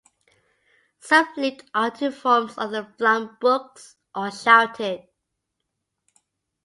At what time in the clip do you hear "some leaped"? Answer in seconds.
0.99-1.69